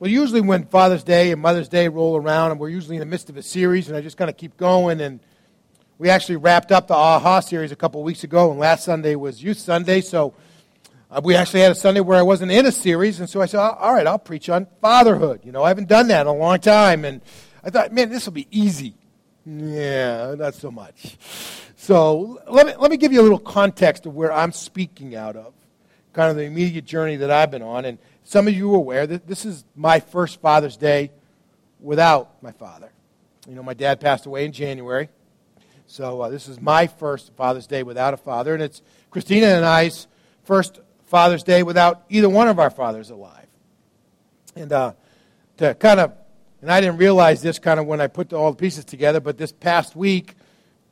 [0.00, 3.06] Well, usually when Father's Day and Mother's Day roll around, and we're usually in the
[3.06, 5.00] midst of a series, and I just kind of keep going.
[5.00, 5.18] And
[5.98, 9.42] we actually wrapped up the AHA series a couple weeks ago, and last Sunday was
[9.42, 10.00] Youth Sunday.
[10.00, 10.34] So
[11.10, 13.46] uh, we actually had a Sunday where I wasn't in a series, and so I
[13.46, 15.40] said, all right, I'll preach on fatherhood.
[15.42, 17.04] You know, I haven't done that in a long time.
[17.04, 17.20] And
[17.64, 18.94] I thought, man, this will be easy.
[19.44, 21.16] Yeah, not so much.
[21.74, 25.34] So let me, let me give you a little context of where I'm speaking out
[25.34, 25.54] of,
[26.12, 27.84] kind of the immediate journey that I've been on.
[27.84, 27.98] And
[28.28, 31.12] some of you are aware that this is my first Father's Day
[31.80, 32.92] without my father.
[33.48, 35.08] You know, my dad passed away in January.
[35.86, 39.64] So uh, this is my first Father's Day without a father, and it's Christina and
[39.64, 40.08] I's
[40.44, 43.46] first Father's Day without either one of our fathers alive.
[44.54, 44.92] And uh,
[45.56, 46.12] to kind of,
[46.60, 49.38] and I didn't realize this kind of when I put all the pieces together, but
[49.38, 50.34] this past week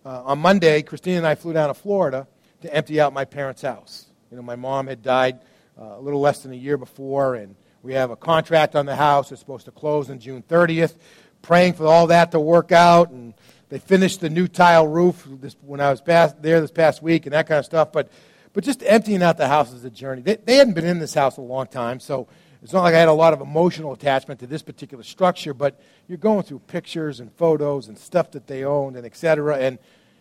[0.06, 2.28] uh, on Monday, Christina and I flew down to Florida
[2.62, 4.06] to empty out my parents' house.
[4.30, 5.40] You know, my mom had died
[5.78, 8.96] uh, a little less than a year before, and we have a contract on the
[8.96, 9.30] house.
[9.30, 10.96] It's supposed to close on June 30th.
[11.42, 13.34] Praying for all that to work out, and
[13.68, 17.26] they finished the new tile roof this, when I was past, there this past week,
[17.26, 17.92] and that kind of stuff.
[17.92, 18.10] But,
[18.54, 20.23] but just emptying out the house is a journey.
[20.23, 22.26] They, they hadn't been in this house a long time, so
[22.62, 25.52] it's not like I had a lot of emotional attachment to this particular structure.
[25.52, 29.58] But you're going through pictures and photos and stuff that they owned and et cetera,
[29.58, 29.79] and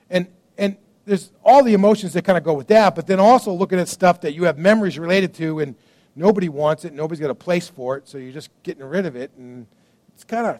[0.09, 0.27] and
[0.57, 0.75] and
[1.05, 3.87] there's all the emotions that kind of go with that, but then also looking at
[3.87, 5.75] stuff that you have memories related to and
[6.15, 9.15] nobody wants it, nobody's got a place for it, so you're just getting rid of
[9.15, 9.67] it, and
[10.13, 10.59] it's kind of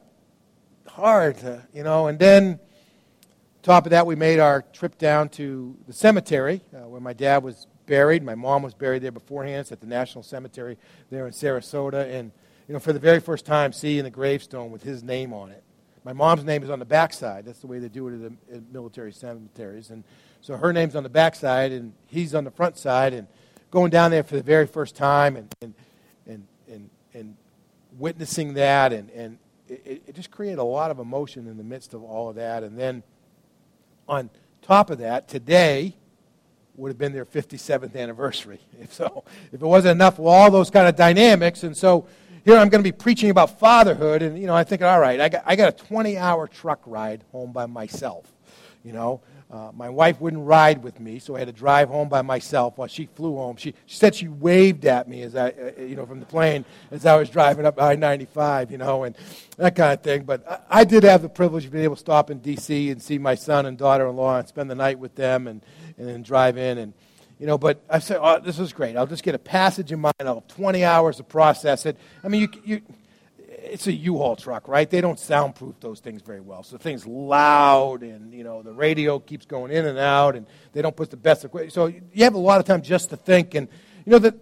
[0.91, 2.07] hard, to, you know.
[2.07, 2.59] And then,
[3.63, 7.43] top of that, we made our trip down to the cemetery uh, where my dad
[7.43, 8.23] was buried.
[8.23, 9.61] My mom was buried there beforehand.
[9.61, 10.77] It's at the National Cemetery
[11.09, 12.31] there in Sarasota, and
[12.67, 15.63] you know, for the very first time, seeing the gravestone with his name on it,
[16.05, 17.45] my mom's name is on the backside.
[17.45, 19.89] That's the way they do it at, the, military cemeteries.
[19.89, 20.03] And
[20.39, 23.13] so her name's on the backside, and he's on the front side.
[23.13, 23.27] And
[23.71, 25.73] going down there for the very first time and, and,
[26.27, 27.35] and, and, and
[27.97, 31.95] witnessing that, and, and it, it just created a lot of emotion in the midst
[31.95, 32.61] of all of that.
[32.61, 33.01] And then
[34.07, 34.29] on
[34.61, 35.95] top of that, today,
[36.75, 38.59] would have been their 57th anniversary.
[38.79, 41.63] If so, if it wasn't enough, well, all those kind of dynamics.
[41.63, 42.05] And so
[42.45, 45.19] here I'm going to be preaching about fatherhood, and you know, I think, all right,
[45.19, 48.31] I got, I got a 20-hour truck ride home by myself.
[48.83, 52.07] You know, uh, my wife wouldn't ride with me, so I had to drive home
[52.07, 53.55] by myself while she flew home.
[53.57, 56.65] She, she said she waved at me as I, uh, you know, from the plane
[56.91, 59.15] as I was driving up I-95, you know, and
[59.57, 60.23] that kind of thing.
[60.23, 62.91] But I, I did have the privilege of being able to stop in D.C.
[62.91, 65.63] and see my son and daughter-in-law and spend the night with them and,
[65.97, 66.93] and then drive in and
[67.39, 68.95] you know, but I said, oh, this is great.
[68.95, 70.15] I'll just get a passage in mind.
[70.19, 71.97] I'll have 20 hours to process it.
[72.23, 72.81] I mean, you, you,
[73.47, 74.89] it's a U-Haul truck, right?
[74.89, 76.63] They don't soundproof those things very well.
[76.63, 80.81] So things loud, and you know the radio keeps going in and out, and they
[80.81, 81.73] don't put the best equipment.
[81.73, 83.55] So you have a lot of time just to think.
[83.55, 83.67] And
[84.05, 84.35] you know the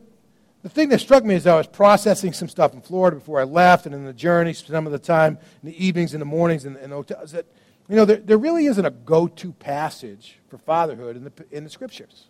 [0.62, 3.44] the thing that struck me is I was processing some stuff in Florida before I
[3.44, 6.66] left, and in the journey, some of the time in the evenings, in the mornings,
[6.66, 7.31] and hotels.
[7.31, 7.46] That
[7.90, 11.70] you know there, there really isn't a go-to passage for fatherhood in the in the
[11.70, 12.28] scriptures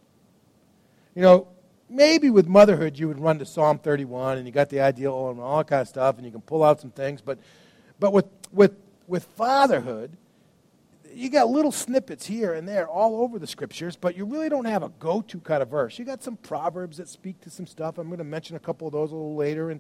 [1.15, 1.47] you know,
[1.89, 5.39] maybe with motherhood you would run to Psalm 31 and you got the idea and
[5.39, 7.37] all kind of stuff and you can pull out some things, but
[7.99, 8.73] but with with
[9.07, 10.11] with fatherhood,
[11.13, 14.65] you got little snippets here and there all over the scriptures, but you really don't
[14.65, 15.99] have a go-to kind of verse.
[15.99, 17.97] You got some proverbs that speak to some stuff.
[17.97, 19.79] I'm going to mention a couple of those a little later and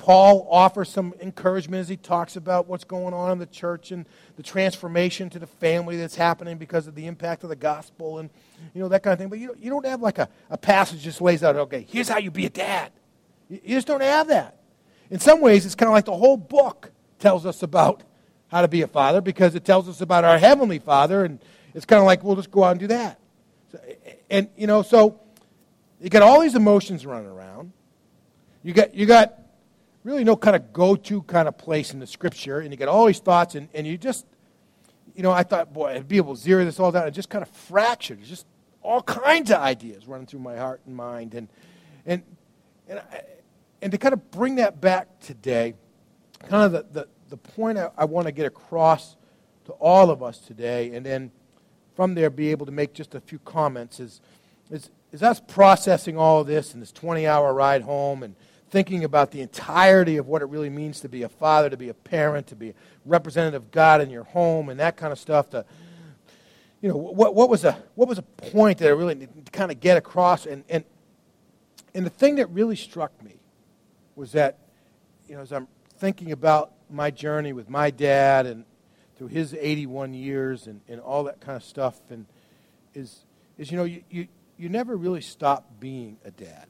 [0.00, 4.06] Paul offers some encouragement as he talks about what's going on in the church and
[4.36, 8.30] the transformation to the family that's happening because of the impact of the gospel and,
[8.72, 9.28] you know, that kind of thing.
[9.28, 12.16] But you, you don't have like a, a passage just lays out, okay, here's how
[12.16, 12.92] you be a dad.
[13.50, 14.56] You, you just don't have that.
[15.10, 18.02] In some ways, it's kind of like the whole book tells us about
[18.48, 21.40] how to be a father because it tells us about our heavenly father and
[21.74, 23.20] it's kind of like, we'll just go out and do that.
[23.70, 23.78] So,
[24.30, 25.20] and, you know, so
[26.00, 27.72] you got all these emotions running around.
[28.62, 29.39] You got, you got
[30.04, 32.88] really no kind of go to kind of place in the scripture, and you get
[32.88, 34.26] all these thoughts, and, and you just,
[35.14, 37.06] you know, I thought, boy, I'd be able to zero this all down.
[37.06, 38.22] It just kind of fractured.
[38.22, 38.46] Just
[38.82, 41.34] all kinds of ideas running through my heart and mind.
[41.34, 41.48] And,
[42.06, 42.22] and,
[42.88, 43.22] and, I,
[43.82, 45.74] and to kind of bring that back today,
[46.48, 49.16] kind of the, the, the point I, I want to get across
[49.66, 51.30] to all of us today, and then
[51.94, 54.20] from there be able to make just a few comments is,
[54.70, 58.34] is, is us processing all this and this 20 hour ride home and
[58.70, 61.88] thinking about the entirety of what it really means to be a father, to be
[61.88, 62.74] a parent, to be a
[63.04, 65.50] representative of God in your home, and that kind of stuff.
[65.50, 65.64] To,
[66.80, 69.70] you know, what, what, was, a, what was a point that I really to kind
[69.72, 70.46] of get across?
[70.46, 70.84] And, and,
[71.94, 73.40] and the thing that really struck me
[74.14, 74.58] was that,
[75.28, 75.66] you know, as I'm
[75.98, 78.64] thinking about my journey with my dad and
[79.16, 82.24] through his 81 years and, and all that kind of stuff, and
[82.94, 83.24] is,
[83.58, 86.66] is you know, you, you, you never really stop being a dad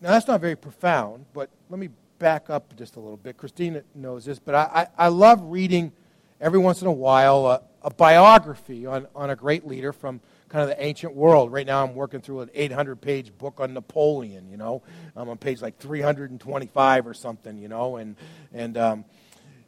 [0.00, 1.88] now that's not very profound, but let me
[2.18, 3.36] back up just a little bit.
[3.36, 5.92] Christina knows this, but I, I, I love reading
[6.40, 10.62] every once in a while a, a biography on, on a great leader from kind
[10.62, 11.52] of the ancient world.
[11.52, 14.82] Right now, I'm working through an 800 page book on Napoleon, you know.
[15.16, 18.16] I'm on page like 325 or something, you know, and,
[18.52, 19.04] and, um,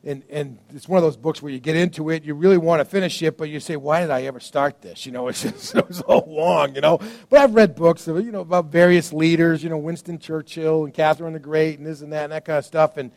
[0.06, 2.78] and, and it's one of those books where you get into it, you really want
[2.78, 5.04] to finish it, but you say, why did I ever start this?
[5.04, 7.00] You know, it's just so, so long, you know.
[7.28, 11.32] But I've read books, you know, about various leaders, you know, Winston Churchill and Catherine
[11.32, 12.96] the Great and this and that and that kind of stuff.
[12.96, 13.10] And,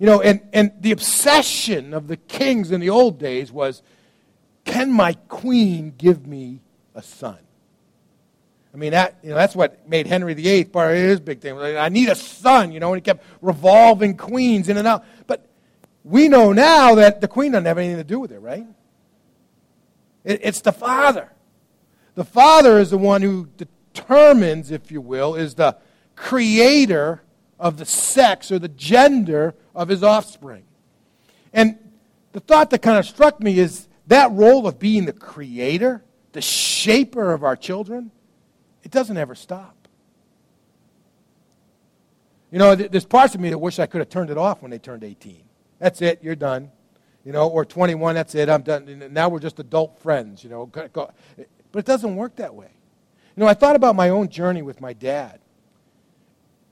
[0.00, 3.80] you know, and, and the obsession of the kings in the old days was,
[4.64, 6.60] can my queen give me
[6.96, 7.38] a son?
[8.74, 11.56] I mean, that, you know, that's what made Henry VIII part of his big thing.
[11.58, 15.04] I need a son, you know, and he kept revolving queens in and out.
[15.26, 15.46] But
[16.04, 18.66] we know now that the queen doesn't have anything to do with it, right?
[20.24, 21.30] It, it's the father.
[22.14, 25.76] The father is the one who determines, if you will, is the
[26.16, 27.22] creator
[27.58, 30.64] of the sex or the gender of his offspring.
[31.52, 31.78] And
[32.32, 36.42] the thought that kind of struck me is that role of being the creator, the
[36.42, 38.10] shaper of our children,
[38.82, 39.76] it doesn't ever stop.
[42.50, 44.70] You know, there's parts of me that wish I could have turned it off when
[44.70, 45.42] they turned 18.
[45.82, 46.20] That's it.
[46.22, 46.70] You're done.
[47.24, 48.14] You know, or 21.
[48.14, 48.48] That's it.
[48.48, 49.08] I'm done.
[49.10, 50.44] Now we're just adult friends.
[50.44, 51.10] You know, but
[51.74, 52.70] it doesn't work that way.
[53.36, 55.40] You know, I thought about my own journey with my dad.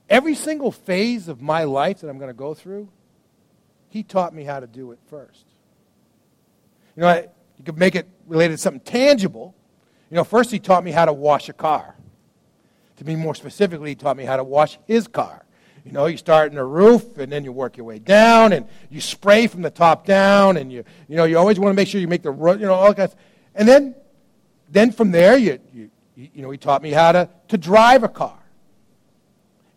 [0.09, 2.87] Every single phase of my life that I'm going to go through,
[3.89, 5.45] he taught me how to do it first.
[6.95, 7.27] You know, I,
[7.57, 9.53] you could make it related to something tangible.
[10.09, 11.95] You know, first he taught me how to wash a car.
[12.97, 15.40] To be more specifically, he taught me how to wash his car.
[15.83, 18.67] You know, you start in the roof and then you work your way down and
[18.89, 21.87] you spray from the top down and you, you know, you always want to make
[21.87, 23.15] sure you make the, you know, all kinds.
[23.55, 23.95] And then,
[24.69, 28.09] then from there, you, you, you know, he taught me how to, to drive a
[28.09, 28.37] car.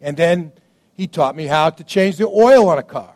[0.00, 0.52] And then
[0.92, 3.14] he taught me how to change the oil on a car.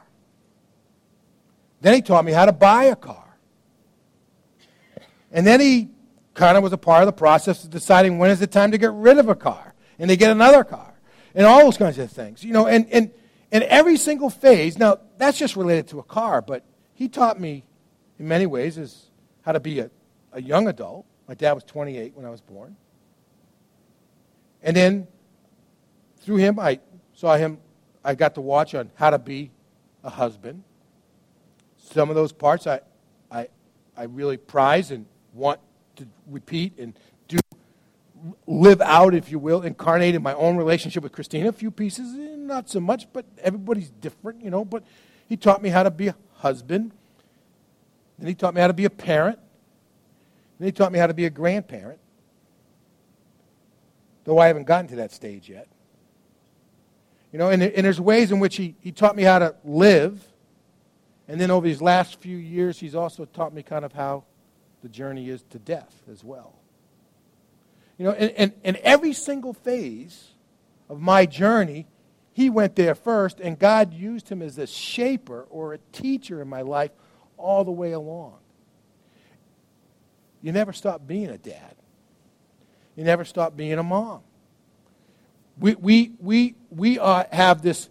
[1.82, 3.25] Then he taught me how to buy a car.
[5.31, 5.91] And then he
[6.32, 8.79] kind of was a part of the process of deciding when is it time to
[8.79, 10.88] get rid of a car and to get another car
[11.38, 12.43] and all those kinds of things.
[12.43, 13.12] You know, and, and,
[13.52, 16.64] and every single phase, now that's just related to a car, but
[16.94, 17.64] he taught me
[18.19, 19.06] in many ways is
[19.43, 19.88] how to be a,
[20.32, 21.06] a young adult.
[21.29, 22.76] My dad was 28 when I was born.
[24.64, 25.06] And then
[26.23, 26.81] through him, I
[27.14, 27.58] saw him,
[28.05, 29.52] I got to watch on how to be
[30.02, 30.64] a husband.
[31.76, 32.81] Some of those parts I,
[33.31, 33.46] I,
[33.96, 35.61] I really prize and want
[35.96, 36.99] to repeat and
[38.47, 41.49] live out, if you will, incarnate in my own relationship with Christina.
[41.49, 44.65] A few pieces, eh, not so much, but everybody's different, you know.
[44.65, 44.85] But
[45.29, 46.93] he taught me how to be a husband.
[48.19, 49.38] Then he taught me how to be a parent.
[50.59, 52.00] Then he taught me how to be a grandparent.
[54.25, 55.69] Though I haven't gotten to that stage yet.
[57.32, 60.26] You know, and, and there's ways in which he, he taught me how to live.
[61.29, 64.25] And then over these last few years, he's also taught me kind of how
[64.82, 66.55] the journey is to death as well.
[67.98, 70.28] You know, and, and, and every single phase
[70.88, 71.86] of my journey,
[72.32, 76.48] he went there first, and God used him as a shaper or a teacher in
[76.48, 76.92] my life
[77.36, 78.34] all the way along.
[80.40, 81.74] You never stop being a dad.
[82.94, 84.20] You never stop being a mom.
[85.58, 87.88] We, we, we, we uh, have this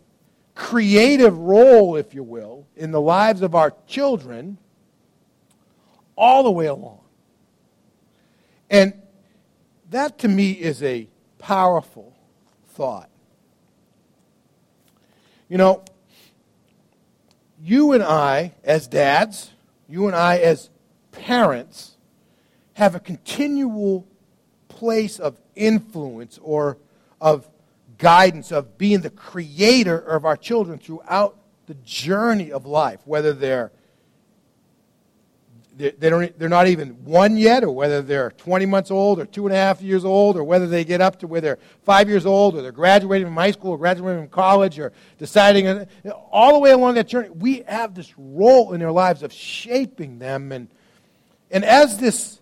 [0.55, 4.57] creative role, if you will, in the lives of our children
[6.15, 7.01] all the way along.
[8.69, 8.93] And
[9.89, 11.07] that to me is a
[11.39, 12.13] powerful
[12.69, 13.09] thought.
[15.49, 15.83] You know,
[17.61, 19.51] you and I, as dads,
[19.87, 20.69] you and I, as
[21.11, 21.95] parents,
[22.73, 24.05] have a continual
[24.67, 26.77] place of influence or
[27.19, 27.49] of
[27.97, 33.71] guidance, of being the creator of our children throughout the journey of life, whether they're
[35.77, 39.45] they don't, they're not even one yet, or whether they're 20 months old, or two
[39.45, 42.25] and a half years old, or whether they get up to where they're five years
[42.25, 45.87] old, or they're graduating from high school, or graduating from college, or deciding,
[46.31, 50.19] all the way along that journey, we have this role in their lives of shaping
[50.19, 50.51] them.
[50.51, 50.67] And,
[51.51, 52.41] and as this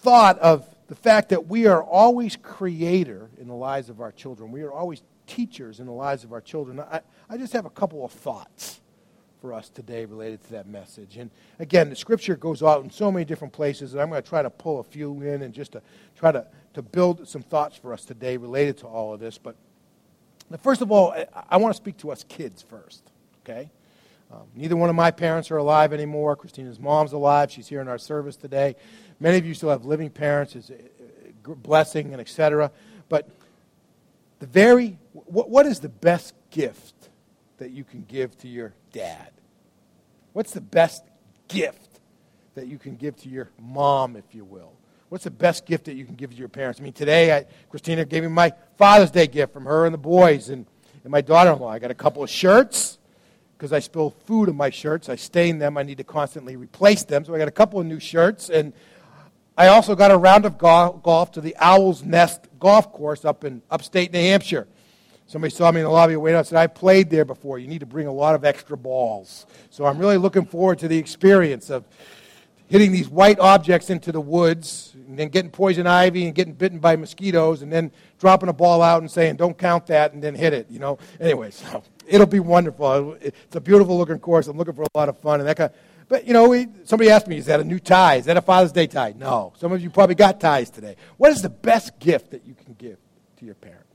[0.00, 4.50] thought of the fact that we are always creator in the lives of our children,
[4.50, 7.70] we are always teachers in the lives of our children, I, I just have a
[7.70, 8.81] couple of thoughts
[9.42, 11.16] for us today related to that message.
[11.16, 14.28] And again, the scripture goes out in so many different places, and I'm going to
[14.28, 15.82] try to pull a few in and just to
[16.16, 19.38] try to, to build some thoughts for us today related to all of this.
[19.38, 19.56] But
[20.62, 21.12] first of all,
[21.50, 23.02] I, want to speak to us kids first,
[23.44, 23.68] okay?
[24.32, 26.36] Um, neither one of my parents are alive anymore.
[26.36, 27.50] Christina's mom's alive.
[27.50, 28.76] She's here in our service today.
[29.18, 30.54] Many of you still have living parents.
[30.54, 32.70] It's a blessing and etc.
[33.08, 33.28] But
[34.38, 36.94] the very, what, what is the best gift
[37.62, 39.30] that you can give to your dad?
[40.32, 41.04] What's the best
[41.46, 42.00] gift
[42.56, 44.72] that you can give to your mom, if you will?
[45.10, 46.80] What's the best gift that you can give to your parents?
[46.80, 49.98] I mean, today, I, Christina gave me my Father's Day gift from her and the
[49.98, 50.66] boys and,
[51.04, 51.68] and my daughter in law.
[51.68, 52.98] I got a couple of shirts
[53.56, 55.08] because I spill food on my shirts.
[55.08, 55.78] I stain them.
[55.78, 57.24] I need to constantly replace them.
[57.24, 58.50] So I got a couple of new shirts.
[58.50, 58.72] And
[59.56, 63.62] I also got a round of golf to the Owl's Nest Golf Course up in
[63.70, 64.66] upstate New Hampshire.
[65.32, 67.58] Somebody saw me in the lobby waiting and said, I played there before.
[67.58, 69.46] You need to bring a lot of extra balls.
[69.70, 71.86] So I'm really looking forward to the experience of
[72.68, 76.80] hitting these white objects into the woods and then getting poison ivy and getting bitten
[76.80, 80.34] by mosquitoes and then dropping a ball out and saying, don't count that and then
[80.34, 80.98] hit it, you know.
[81.18, 83.16] Anyway, so it'll be wonderful.
[83.18, 84.48] It's a beautiful looking course.
[84.48, 85.76] I'm looking for a lot of fun and that kind of,
[86.10, 88.16] but, you know, we, somebody asked me, is that a new tie?
[88.16, 89.14] Is that a Father's Day tie?
[89.16, 89.54] No.
[89.56, 90.96] Some of you probably got ties today.
[91.16, 92.98] What is the best gift that you can give
[93.38, 93.91] to your parents?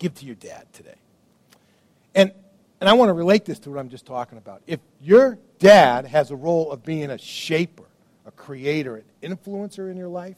[0.00, 0.96] Give to your dad today.
[2.16, 2.32] And,
[2.80, 4.62] and I want to relate this to what I'm just talking about.
[4.66, 7.84] If your dad has a role of being a shaper,
[8.26, 10.36] a creator, an influencer in your life,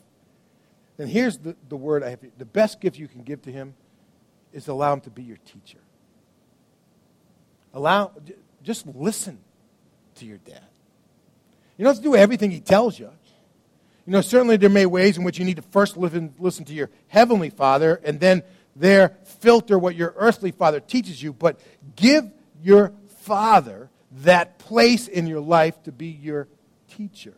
[0.99, 2.21] then here's the, the word I have.
[2.37, 3.75] The best gift you can give to him
[4.53, 5.79] is allow him to be your teacher.
[7.73, 8.13] Allow,
[8.63, 9.39] just listen
[10.17, 10.61] to your dad.
[11.79, 13.11] You don't have to do everything he tells you.
[14.07, 16.75] You know, certainly there may ways in which you need to first listen, listen to
[16.75, 18.43] your heavenly father and then
[18.75, 21.61] there filter what your earthly father teaches you, but
[21.97, 22.31] give
[22.63, 23.91] your father
[24.23, 26.49] that place in your life to be your
[26.89, 27.35] teacher,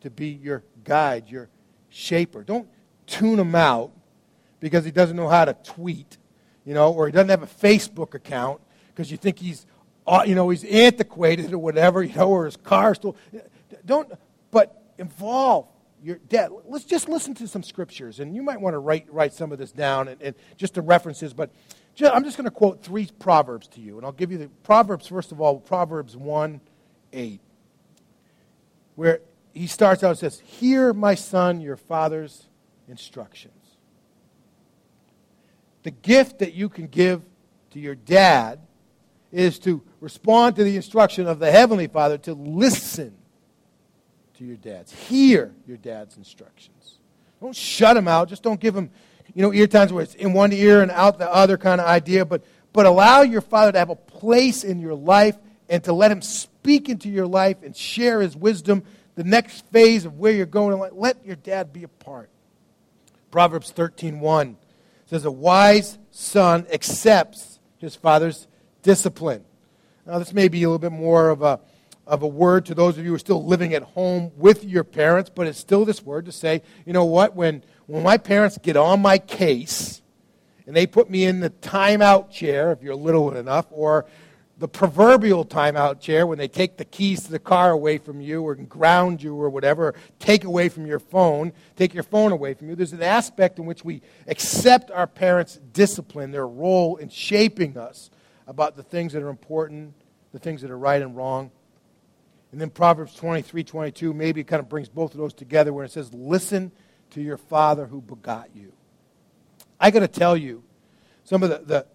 [0.00, 1.48] to be your guide, your
[1.88, 2.42] shaper.
[2.42, 2.68] Don't
[3.06, 3.92] tune him out
[4.60, 6.18] because he doesn't know how to tweet,
[6.64, 9.66] you know, or he doesn't have a Facebook account because you think he's,
[10.06, 13.16] uh, you know, he's antiquated or whatever, you know, or his car still.
[13.84, 14.12] Don't,
[14.50, 15.66] but involve
[16.02, 16.50] your dad.
[16.66, 19.58] Let's just listen to some scriptures, and you might want to write, write some of
[19.58, 21.34] this down and, and just the references.
[21.34, 21.50] But
[21.94, 24.48] just, I'm just going to quote three proverbs to you, and I'll give you the
[24.62, 25.58] proverbs first of all.
[25.58, 26.60] Proverbs one,
[27.12, 27.40] eight,
[28.94, 29.20] where
[29.52, 32.48] he starts out and says, "Hear, my son, your father's
[32.86, 33.54] instructions."
[35.82, 37.22] The gift that you can give
[37.70, 38.60] to your dad
[39.32, 43.17] is to respond to the instruction of the heavenly Father to listen
[44.38, 44.92] to your dads.
[44.92, 46.98] Hear your dad's instructions.
[47.40, 48.28] Don't shut them out.
[48.28, 48.90] Just don't give them,
[49.34, 51.88] you know, ear times where it's in one ear and out the other kind of
[51.88, 52.24] idea.
[52.24, 55.36] But, but allow your father to have a place in your life
[55.68, 58.84] and to let him speak into your life and share his wisdom,
[59.16, 60.78] the next phase of where you're going.
[60.92, 62.30] Let your dad be a part.
[63.32, 64.54] Proverbs 13.1
[65.06, 68.46] says, A wise son accepts his father's
[68.82, 69.44] discipline.
[70.06, 71.60] Now, this may be a little bit more of a
[72.08, 74.82] of a word to those of you who are still living at home with your
[74.82, 78.58] parents, but it's still this word to say, you know what, when, when my parents
[78.58, 80.00] get on my case
[80.66, 84.06] and they put me in the timeout chair, if you're little enough, or
[84.56, 88.42] the proverbial timeout chair when they take the keys to the car away from you
[88.42, 92.54] or ground you or whatever, or take away from your phone, take your phone away
[92.54, 92.74] from you.
[92.74, 98.10] There's an aspect in which we accept our parents' discipline, their role in shaping us
[98.46, 99.92] about the things that are important,
[100.32, 101.50] the things that are right and wrong.
[102.52, 105.90] And then Proverbs 23 22 maybe kind of brings both of those together where it
[105.90, 106.72] says, Listen
[107.10, 108.72] to your father who begot you.
[109.80, 110.64] I got to tell you,
[111.24, 111.86] some of the, the,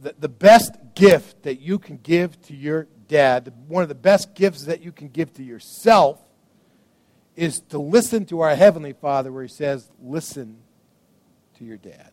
[0.00, 4.34] the, the, best gift that you can give to your dad, one of the best
[4.34, 6.18] gifts that you can give to yourself,
[7.36, 10.58] is to listen to our Heavenly Father where He says, Listen
[11.58, 12.10] to your dad.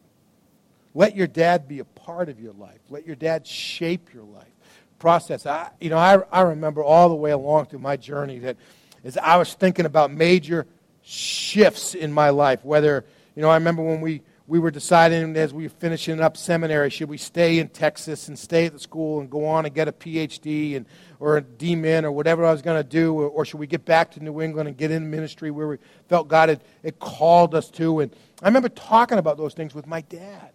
[0.93, 2.79] Let your dad be a part of your life.
[2.89, 4.56] Let your dad shape your life
[4.99, 5.45] process.
[5.45, 8.57] I, you know, I, I remember all the way along through my journey that
[9.03, 10.67] as I was thinking about major
[11.01, 15.53] shifts in my life, whether, you know, I remember when we, we were deciding as
[15.53, 19.19] we were finishing up seminary, should we stay in Texas and stay at the school
[19.19, 20.85] and go on and get a PhD and,
[21.19, 23.85] or a DMin or whatever I was going to do, or, or, should we get
[23.85, 25.77] back to New England and get in ministry where we
[26.07, 27.99] felt God had, had called us to?
[27.99, 30.51] And I remember talking about those things with my dad.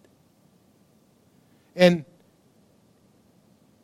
[1.75, 2.05] And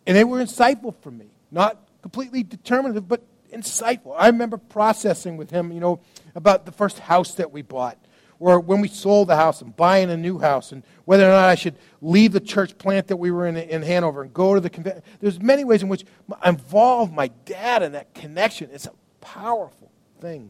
[0.10, 1.28] and they were insightful for me.
[1.52, 3.22] Not completely determinative, but
[3.54, 4.16] insightful.
[4.18, 6.00] I remember processing with him, you know,
[6.34, 7.96] about the first house that we bought,
[8.40, 11.46] or when we sold the house and buying a new house, and whether or not
[11.46, 14.60] I should leave the church plant that we were in in Hanover and go to
[14.60, 15.04] the convention.
[15.20, 16.06] There's many ways in which
[16.42, 18.72] I involve my dad in that connection.
[18.74, 20.50] It's a powerful thing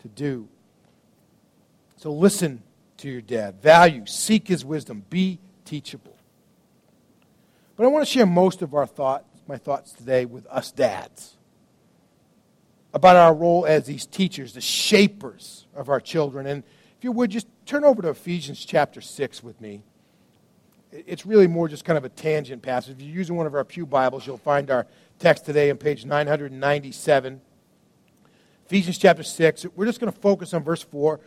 [0.00, 0.46] to do.
[1.96, 2.62] So listen
[2.98, 3.62] to your dad.
[3.62, 6.09] Value, seek his wisdom, be teachable.
[7.80, 11.38] But I want to share most of our thoughts, my thoughts today with us dads
[12.92, 16.46] about our role as these teachers, the shapers of our children.
[16.46, 16.62] And
[16.98, 19.82] if you would, just turn over to Ephesians chapter 6 with me.
[20.92, 22.96] it's really more just kind of a tangent passage.
[22.96, 24.86] If you're using one of our Pew Bibles, you'll find our
[25.18, 27.40] text today on page 997.
[28.66, 29.64] Ephesians chapter 6.
[29.74, 31.14] We're just going to focus on verse 4.
[31.14, 31.20] It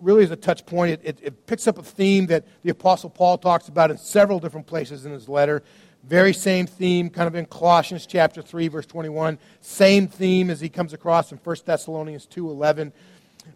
[0.00, 0.92] really is a touch point.
[0.92, 4.38] It, it, it picks up a theme that the Apostle Paul talks about in several
[4.38, 5.62] different places in his letter.
[6.06, 9.38] Very same theme, kind of in Colossians chapter 3, verse 21.
[9.60, 12.92] Same theme as he comes across in 1 Thessalonians 2 11.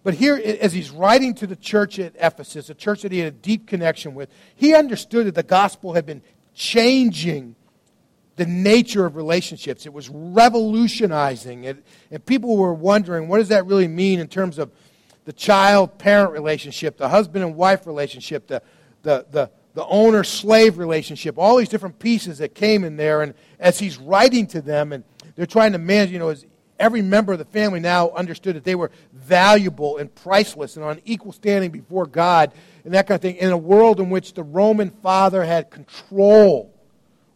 [0.03, 3.29] But here, as he's writing to the church at Ephesus, a church that he had
[3.29, 6.23] a deep connection with, he understood that the gospel had been
[6.55, 7.55] changing
[8.37, 9.85] the nature of relationships.
[9.85, 11.65] It was revolutionizing.
[11.65, 14.71] It, and people were wondering, what does that really mean in terms of
[15.25, 18.63] the child parent relationship, the husband and wife relationship, the,
[19.03, 23.23] the, the, the owner slave relationship, all these different pieces that came in there.
[23.23, 25.05] And as he's writing to them, and
[25.37, 26.45] they're trying to manage, you know, as
[26.81, 31.01] every member of the family now understood that they were valuable and priceless and on
[31.05, 32.51] equal standing before God
[32.85, 36.75] and that kind of thing in a world in which the Roman father had control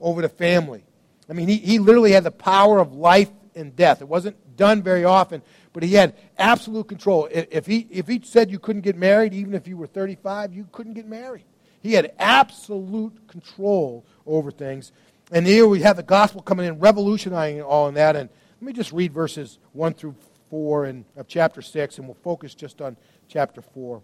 [0.00, 0.82] over the family.
[1.30, 4.02] I mean, he, he literally had the power of life and death.
[4.02, 7.28] It wasn't done very often, but he had absolute control.
[7.30, 10.66] If he, if he said you couldn't get married, even if you were 35, you
[10.72, 11.44] couldn't get married.
[11.82, 14.92] He had absolute control over things.
[15.32, 18.16] And here we have the gospel coming in, revolutionizing all in that.
[18.16, 18.28] And
[18.60, 20.14] let me just read verses 1 through
[20.50, 22.96] 4 in, of chapter 6, and we'll focus just on
[23.26, 24.02] chapter 4.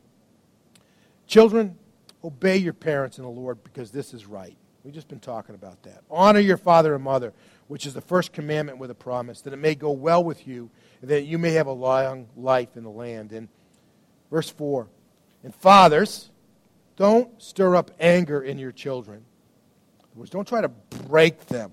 [1.27, 1.79] Children,
[2.25, 4.57] obey your parents in the Lord because this is right.
[4.83, 6.03] We've just been talking about that.
[6.11, 7.35] Honor your father and mother,
[7.67, 10.71] which is the first commandment with a promise, that it may go well with you,
[11.03, 13.33] and that you may have a long life in the land.
[13.33, 13.49] And
[14.31, 14.89] verse 4
[15.45, 16.31] And fathers,
[16.99, 19.25] don't stir up anger in your children.
[20.31, 21.73] Don't try to break them.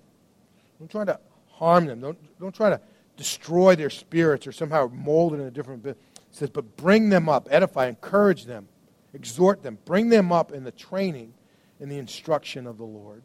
[0.78, 2.00] Don't try to harm them.
[2.00, 2.80] Don't, don't try to
[3.18, 5.98] destroy their spirits or somehow mold it in a different bit.
[6.16, 8.68] It says, but bring them up, edify, encourage them,
[9.16, 11.34] exhort them, bring them up in the training
[11.80, 13.24] and the instruction of the Lord.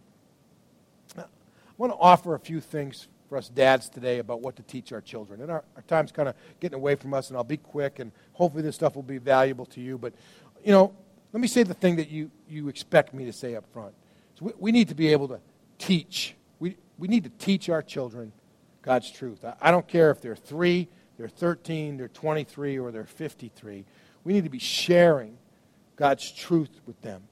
[1.17, 4.63] Now, I want to offer a few things for us dads today about what to
[4.63, 5.43] teach our children.
[5.43, 8.11] And our, our time's kind of getting away from us, and I'll be quick, and
[8.33, 9.99] hopefully this stuff will be valuable to you.
[9.99, 10.15] But,
[10.65, 10.95] you know,
[11.33, 13.95] let me say the thing that you, you expect me to say up front.
[14.39, 15.41] So we, we need to be able to
[15.79, 18.33] teach we we need to teach our children
[18.83, 19.45] God's truth.
[19.45, 20.89] I, I don't care if they're three,
[21.19, 23.85] they're 13, they're 23, or they're 53.
[24.23, 25.39] We need to be sharing
[25.97, 27.23] God's truth with them.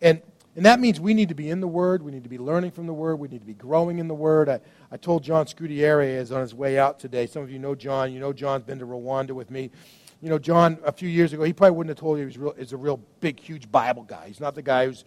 [0.00, 0.20] And,
[0.56, 2.02] and that means we need to be in the Word.
[2.02, 3.16] We need to be learning from the Word.
[3.16, 4.48] We need to be growing in the Word.
[4.48, 7.26] I, I told John Scudiere is on his way out today.
[7.26, 8.12] Some of you know John.
[8.12, 9.70] You know John's been to Rwanda with me.
[10.20, 12.38] You know, John, a few years ago, he probably wouldn't have told you he was
[12.38, 14.24] real, a real big, huge Bible guy.
[14.26, 15.04] He's not the guy who's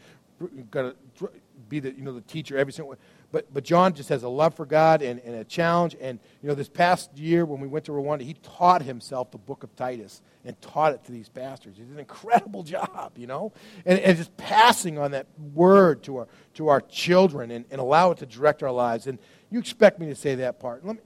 [0.70, 1.30] going to
[1.70, 2.96] be the, you know, the teacher every single
[3.32, 5.98] but, but John just has a love for God and, and a challenge.
[6.00, 9.38] And, you know, this past year when we went to Rwanda, he taught himself the
[9.38, 11.76] book of Titus and taught it to these pastors.
[11.76, 13.52] He did an incredible job, you know,
[13.86, 18.12] and, and just passing on that word to our, to our children and, and allow
[18.12, 19.08] it to direct our lives.
[19.08, 20.86] And you expect me to say that part.
[20.86, 21.02] Let me,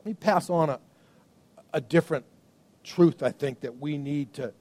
[0.00, 0.80] let me pass on a,
[1.72, 2.26] a different
[2.84, 4.52] truth, I think, that we need to,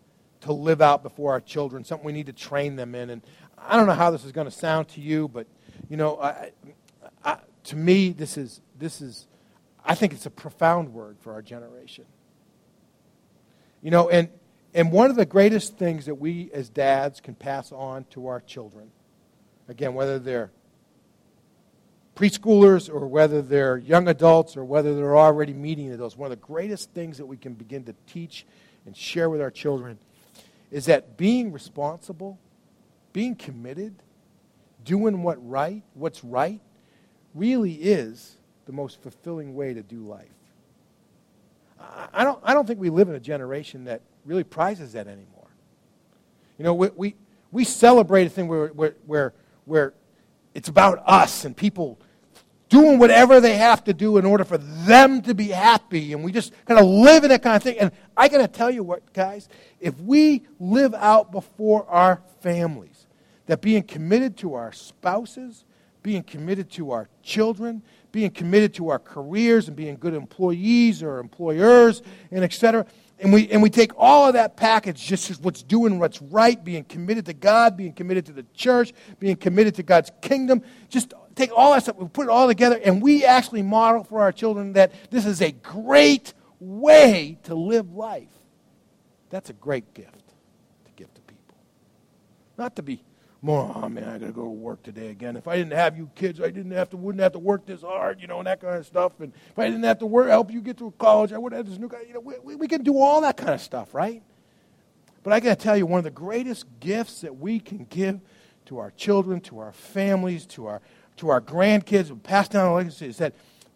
[0.41, 3.09] to live out before our children, something we need to train them in.
[3.09, 3.21] And
[3.57, 5.47] I don't know how this is going to sound to you, but
[5.89, 6.51] you know, I,
[7.23, 9.27] I, to me, this is, this is,
[9.85, 12.05] I think it's a profound word for our generation.
[13.81, 14.29] You know, and,
[14.73, 18.39] and one of the greatest things that we as dads can pass on to our
[18.39, 18.91] children,
[19.67, 20.51] again, whether they're
[22.21, 26.45] preschoolers or whether they're young adults or whether they're already meeting adults, one of the
[26.45, 28.45] greatest things that we can begin to teach
[28.85, 29.97] and share with our children
[30.69, 32.37] is that being responsible,
[33.11, 33.95] being committed,
[34.85, 36.61] doing what right, what's right,
[37.33, 40.27] really is the most fulfilling way to do life.
[42.13, 45.47] I don't, I don't think we live in a generation that really prizes that anymore.
[46.59, 47.15] You know, we, we,
[47.51, 49.33] we celebrate a thing where, where, where,
[49.65, 49.93] where
[50.53, 51.97] it's about us and people
[52.71, 56.13] doing whatever they have to do in order for them to be happy.
[56.13, 57.77] And we just kind of live in that kind of thing.
[57.77, 59.49] And I got to tell you what, guys,
[59.81, 63.07] if we live out before our families,
[63.47, 65.65] that being committed to our spouses,
[66.01, 71.19] being committed to our children, being committed to our careers and being good employees or
[71.19, 72.85] employers and etc.
[73.21, 76.61] And we, and we take all of that package, just as what's doing what's right,
[76.61, 80.63] being committed to God, being committed to the church, being committed to God's kingdom.
[80.89, 84.21] Just take all that stuff, we put it all together, and we actually model for
[84.21, 88.27] our children that this is a great way to live life.
[89.29, 90.27] That's a great gift
[90.85, 91.55] to give to people.
[92.57, 93.03] Not to be
[93.47, 95.35] oh man, I gotta go to work today again.
[95.35, 97.81] If I didn't have you kids, I didn't have to wouldn't have to work this
[97.81, 99.19] hard, you know, and that kind of stuff.
[99.19, 101.67] And if I didn't have to work help you get through college, I would have
[101.67, 102.01] this new guy.
[102.07, 104.21] You know, we, we can do all that kind of stuff, right?
[105.23, 108.19] But I gotta tell you, one of the greatest gifts that we can give
[108.65, 110.81] to our children, to our families, to our,
[111.17, 113.33] to our grandkids, we pass down a legacy is that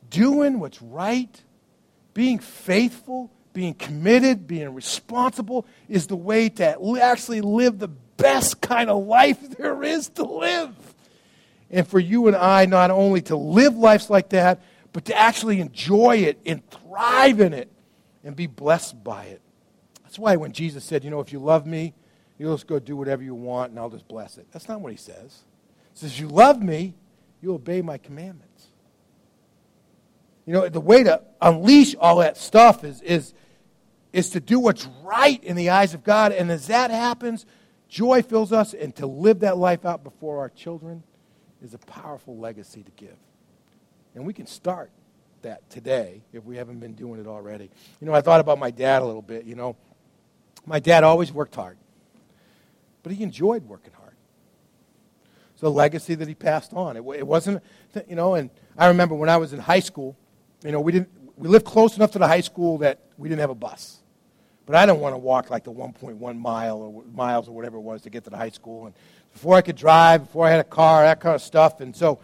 [0.09, 1.43] doing what's right,
[2.13, 8.89] being faithful, being committed, being responsible is the way to actually live the best kind
[8.89, 10.75] of life there is to live.
[11.69, 14.61] And for you and I, not only to live lives like that,
[14.93, 17.71] but to actually enjoy it and thrive in it
[18.23, 19.41] and be blessed by it.
[20.03, 21.93] That's why when Jesus said, You know, if you love me,
[22.37, 24.47] you'll just go do whatever you want and I'll just bless it.
[24.51, 25.43] That's not what he says.
[25.93, 26.93] He says, You love me,
[27.41, 28.67] you obey my commandments.
[30.45, 33.33] You know, the way to unleash all that stuff is, is,
[34.13, 36.31] is to do what's right in the eyes of God.
[36.31, 37.45] And as that happens,
[37.95, 41.01] joy fills us, and to live that life out before our children
[41.63, 43.15] is a powerful legacy to give.
[44.13, 44.91] And we can start
[45.43, 47.71] that today if we haven't been doing it already.
[48.01, 49.45] You know, I thought about my dad a little bit.
[49.45, 49.77] You know,
[50.65, 51.77] my dad always worked hard,
[53.01, 54.15] but he enjoyed working hard.
[55.53, 56.97] It's a legacy that he passed on.
[56.97, 57.63] It, it wasn't,
[58.09, 60.17] you know, and I remember when I was in high school,
[60.65, 63.39] you know, we didn't, we lived close enough to the high school that we didn't
[63.39, 64.01] have a bus.
[64.65, 67.81] But I didn't want to walk like the 1.1 mile or miles or whatever it
[67.81, 68.87] was to get to the high school.
[68.87, 68.95] And
[69.31, 71.81] before I could drive, before I had a car, that kind of stuff.
[71.81, 72.19] And so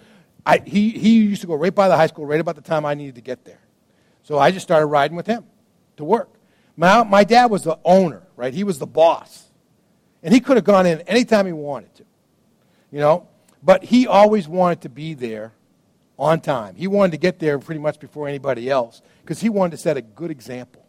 [0.45, 2.85] I, he, he used to go right by the high school, right about the time
[2.85, 3.59] I needed to get there.
[4.23, 5.43] So I just started riding with him
[5.97, 6.29] to work.
[6.75, 8.53] My, my dad was the owner, right?
[8.53, 9.49] He was the boss.
[10.23, 12.05] And he could have gone in anytime he wanted to,
[12.91, 13.27] you know?
[13.63, 15.53] But he always wanted to be there
[16.17, 16.75] on time.
[16.75, 19.97] He wanted to get there pretty much before anybody else because he wanted to set
[19.97, 20.85] a good example.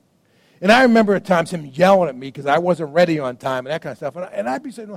[0.62, 3.66] And I remember at times him yelling at me because I wasn't ready on time
[3.66, 4.16] and that kind of stuff.
[4.16, 4.96] And, I, I'd be saying,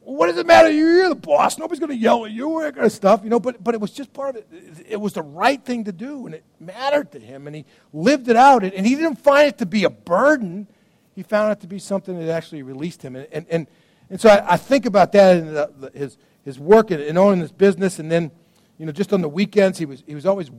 [0.00, 0.68] what does it matter?
[0.68, 1.58] You're the boss.
[1.58, 3.38] Nobody's going to yell at you, that kind of stuff, you know.
[3.38, 4.86] But, but it was just part of it.
[4.88, 8.28] It was the right thing to do, and it mattered to him, and he lived
[8.28, 8.64] it out.
[8.64, 10.66] And he didn't find it to be a burden.
[11.14, 13.14] He found it to be something that actually released him.
[13.14, 13.66] And, and, and,
[14.10, 17.16] and so I, I think about that and the, the, his, his work and, and
[17.16, 18.00] owning this business.
[18.00, 18.32] And then,
[18.78, 20.50] you know, just on the weekends, he was, he was, always,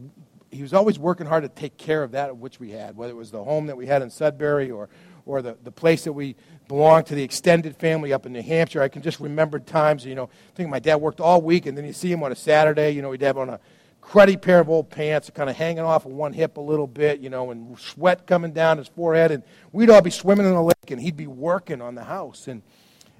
[0.51, 3.15] he was always working hard to take care of that which we had, whether it
[3.15, 4.89] was the home that we had in Sudbury or,
[5.25, 6.35] or the, the place that we
[6.67, 8.81] belonged to the extended family up in New Hampshire.
[8.81, 11.85] I can just remember times, you know, think my dad worked all week, and then
[11.85, 13.59] you see him on a Saturday, you know, he'd have on a
[14.01, 17.19] cruddy pair of old pants, kind of hanging off of one hip a little bit,
[17.19, 20.61] you know, and sweat coming down his forehead, and we'd all be swimming in the
[20.61, 22.47] lake, and he'd be working on the house.
[22.47, 22.61] And,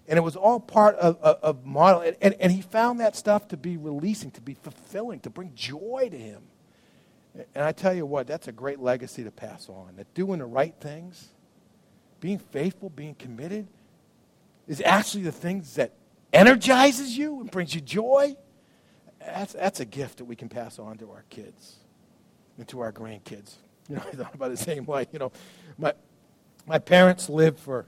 [0.07, 2.01] and it was all part of, of, of model.
[2.01, 5.51] And, and, and he found that stuff to be releasing, to be fulfilling, to bring
[5.53, 6.43] joy to him.
[7.53, 9.95] And I tell you what, that's a great legacy to pass on.
[9.97, 11.29] That doing the right things,
[12.19, 13.67] being faithful, being committed,
[14.67, 15.93] is actually the things that
[16.33, 18.35] energizes you and brings you joy.
[19.19, 21.75] That's, that's a gift that we can pass on to our kids
[22.57, 23.55] and to our grandkids.
[23.89, 25.07] You know, I thought about the same way.
[25.11, 25.31] You know,
[25.77, 25.93] my,
[26.65, 27.85] my parents lived for,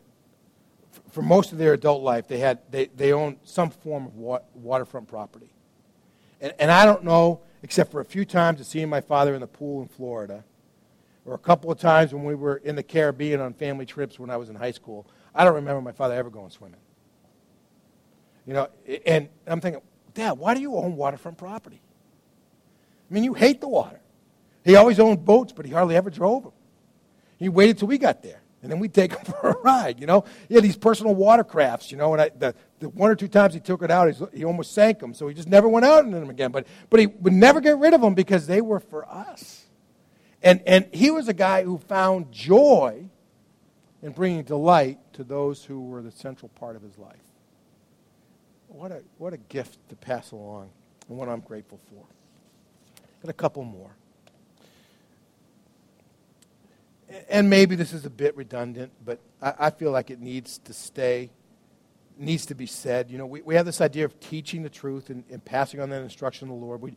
[1.12, 4.42] for most of their adult life, they, had, they, they owned some form of wa-
[4.54, 5.50] waterfront property.
[6.42, 9.42] And, and I don't know, except for a few times of seeing my father in
[9.42, 10.44] the pool in Florida,
[11.26, 14.30] or a couple of times when we were in the Caribbean on family trips when
[14.30, 15.06] I was in high school.
[15.36, 16.80] I don't remember my father ever going swimming.
[18.46, 18.68] You know,
[19.06, 19.82] and I'm thinking,
[20.14, 21.82] Dad, why do you own waterfront property?
[23.10, 24.00] I mean, you hate the water.
[24.64, 26.54] He always owned boats, but he hardly ever drove them.
[27.38, 30.08] He waited till we got there, and then we'd take him for a ride, you
[30.08, 30.26] know.
[30.48, 33.54] He had these personal watercrafts, you know, and I, the, the one or two times
[33.54, 36.12] he took it out, he almost sank them, so he just never went out in
[36.12, 36.52] them again.
[36.52, 39.66] But, but he would never get rid of them because they were for us.
[40.42, 43.10] And, and he was a guy who found joy
[44.02, 47.18] in bringing delight to those who were the central part of his life.
[48.70, 50.70] What a, what a gift to pass along,
[51.10, 52.06] and what I'm grateful for.
[53.22, 53.92] Got a couple more.
[57.28, 60.74] And maybe this is a bit redundant, but I, I feel like it needs to
[60.74, 61.32] stay,
[62.20, 63.10] needs to be said.
[63.10, 65.90] You know, we, we have this idea of teaching the truth and, and passing on
[65.90, 66.82] that instruction of the Lord.
[66.82, 66.96] We,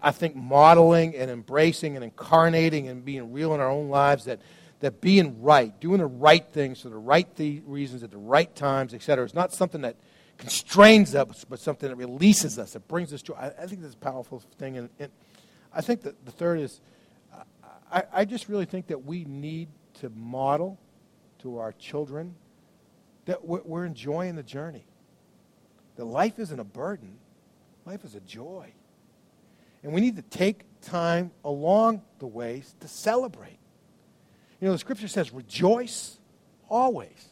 [0.00, 4.40] I think modeling and embracing and incarnating and being real in our own lives that,
[4.80, 8.54] that being right, doing the right things for the right th- reasons at the right
[8.54, 9.96] times, etc., is not something that
[10.38, 13.34] constrains us, but something that releases us, that brings us joy.
[13.34, 14.76] I, I think that's a powerful thing.
[14.78, 15.10] And, and
[15.72, 16.80] I think that the third is
[17.92, 19.68] I, I just really think that we need
[20.00, 20.78] to model
[21.40, 22.34] to our children
[23.26, 24.84] that we're, enjoying the journey.
[25.96, 27.18] That life isn't a burden,
[27.84, 28.72] life is a joy.
[29.82, 33.58] And we need to take time along the ways to celebrate.
[34.60, 36.18] You know, the scripture says, rejoice
[36.68, 37.28] always.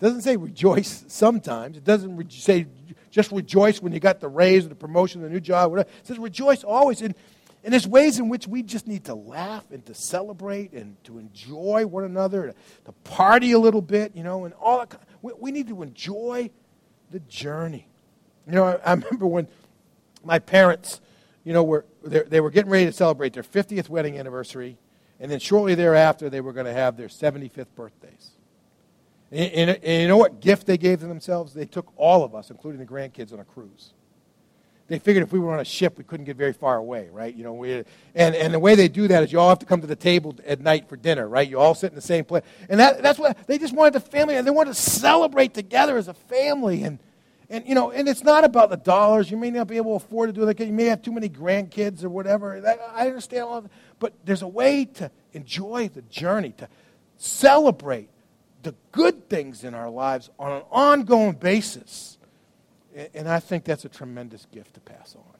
[0.00, 1.76] It doesn't say rejoice sometimes.
[1.76, 2.66] It doesn't re- say
[3.10, 5.88] just rejoice when you got the raise or the promotion, the new job, whatever.
[5.88, 7.02] It says rejoice always.
[7.02, 7.14] And,
[7.62, 11.18] and there's ways in which we just need to laugh and to celebrate and to
[11.18, 12.54] enjoy one another, to,
[12.86, 14.98] to party a little bit, you know, and all that.
[15.20, 16.50] We, we need to enjoy
[17.10, 17.86] the journey.
[18.46, 19.46] You know, I, I remember when
[20.24, 21.00] my parents,
[21.44, 24.78] you know, were they were getting ready to celebrate their 50th wedding anniversary,
[25.18, 28.30] and then shortly thereafter they were going to have their 75th birthdays.
[29.30, 31.52] And, and, and, you know what gift they gave to themselves?
[31.52, 33.92] They took all of us, including the grandkids, on a cruise.
[34.90, 37.32] They figured if we were on a ship, we couldn't get very far away, right?
[37.32, 39.66] You know, we, and, and the way they do that is you all have to
[39.66, 41.48] come to the table at night for dinner, right?
[41.48, 42.42] You all sit in the same place.
[42.68, 45.96] And that, that's what they just wanted the family, and they wanted to celebrate together
[45.96, 46.82] as a family.
[46.82, 46.98] And,
[47.48, 49.30] and, you know, and it's not about the dollars.
[49.30, 50.58] You may not be able to afford to do that.
[50.58, 52.60] You may have too many grandkids or whatever.
[52.92, 53.70] I understand all that.
[54.00, 56.68] But there's a way to enjoy the journey, to
[57.16, 58.08] celebrate
[58.64, 62.18] the good things in our lives on an ongoing basis.
[63.14, 65.36] And I think that's a tremendous gift to pass on.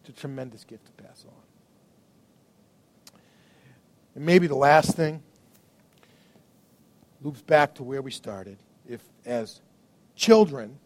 [0.00, 1.32] It's a tremendous gift to pass on.
[4.14, 5.22] And maybe the last thing
[7.22, 8.58] loops back to where we started.
[8.88, 9.60] If, as
[10.16, 10.78] children,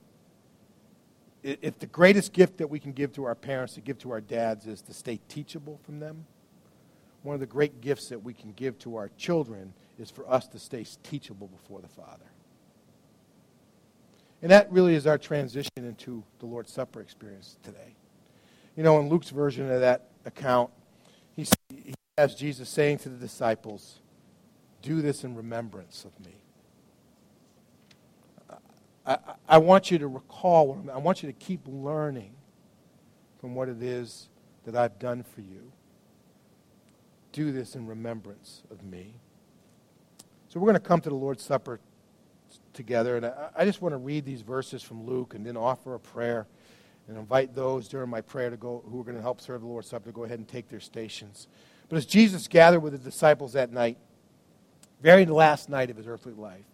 [1.43, 4.21] if the greatest gift that we can give to our parents, to give to our
[4.21, 6.27] dads, is to stay teachable from them,
[7.23, 10.49] one of the great gifts that we can give to our children is for us
[10.49, 12.32] to stay teachable before the Father.
[14.43, 17.95] And that really is our transition into the Lord's Supper experience today.
[18.77, 20.71] You know, in Luke's version of that account,
[21.37, 24.01] he, he has Jesus saying to the disciples,
[24.83, 26.33] Do this in remembrance of me.
[29.07, 32.35] I, I, want you to recall, I want you to keep learning
[33.41, 34.29] from what it is
[34.65, 35.73] that I've done for you.
[37.33, 39.15] Do this in remembrance of me.
[40.49, 41.81] So we're going to come to the Lord's Supper
[42.73, 43.17] together.
[43.17, 46.01] And I, I just want to read these verses from Luke and then offer a
[46.01, 46.47] prayer
[47.09, 49.67] and invite those during my prayer to go who are going to help serve the
[49.67, 51.49] Lord's Supper to go ahead and take their stations.
[51.89, 53.99] But as Jesus gathered with the disciples that night,
[55.03, 56.65] very last night of his earthly life,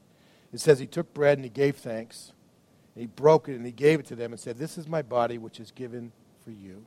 [0.53, 2.33] it says he took bread and he gave thanks.
[2.95, 5.03] And he broke it and he gave it to them and said, This is my
[5.03, 6.13] body which is given
[6.45, 6.85] for you.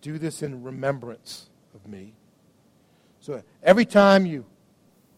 [0.00, 2.14] Do this in remembrance of me.
[3.20, 4.44] So every time you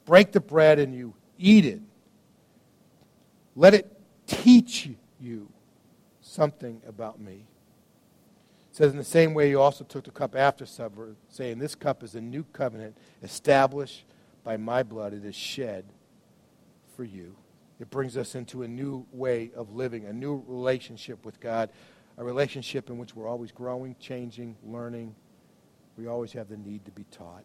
[0.05, 1.81] break the bread and you eat it,
[3.57, 3.91] let it
[4.27, 4.91] teach
[5.21, 5.49] you
[6.21, 7.47] something about me.
[8.71, 11.75] It says, in the same way, you also took the cup after supper, saying, This
[11.75, 14.05] cup is a new covenant established
[14.43, 15.13] by my blood.
[15.13, 15.85] It is shed
[16.97, 17.37] for you.
[17.81, 21.71] It brings us into a new way of living, a new relationship with God,
[22.17, 25.15] a relationship in which we're always growing, changing, learning.
[25.97, 27.45] We always have the need to be taught.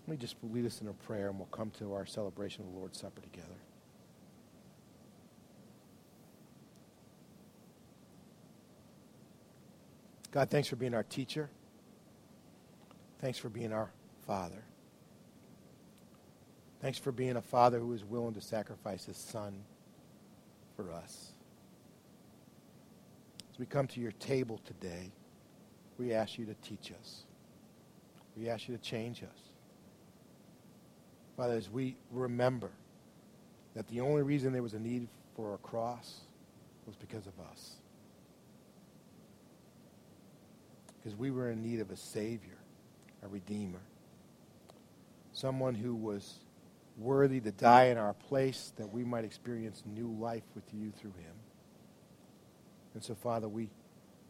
[0.00, 2.72] Let me just lead us in a prayer, and we'll come to our celebration of
[2.72, 3.54] the Lord's Supper together.
[10.30, 11.48] God, thanks for being our teacher.
[13.20, 13.90] Thanks for being our
[14.26, 14.62] Father.
[16.80, 19.64] Thanks for being a Father who is willing to sacrifice his Son
[20.76, 21.32] for us.
[23.52, 25.10] As we come to your table today,
[25.98, 27.22] we ask you to teach us.
[28.36, 29.38] We ask you to change us.
[31.36, 32.70] Father, as we remember
[33.74, 36.20] that the only reason there was a need for a cross
[36.86, 37.72] was because of us.
[41.08, 42.58] Because we were in need of a Savior,
[43.22, 43.80] a Redeemer,
[45.32, 46.34] someone who was
[46.98, 51.12] worthy to die in our place that we might experience new life with you through
[51.12, 51.32] him.
[52.92, 53.70] And so, Father, we,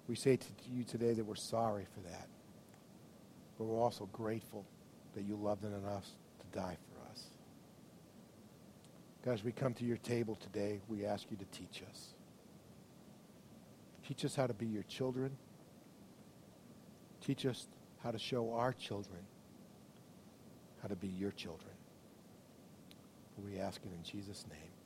[0.07, 2.29] we say to you today that we're sorry for that.
[3.59, 4.65] But we're also grateful
[5.17, 6.07] that you loved us enough
[6.39, 7.25] to die for us.
[9.25, 12.11] God, as we come to your table today, we ask you to teach us.
[14.07, 15.37] Teach us how to be your children.
[17.29, 17.69] Teach us
[18.03, 19.21] how to show our children
[20.81, 21.73] how to be your children.
[23.45, 24.78] We ask it in Jesus' name.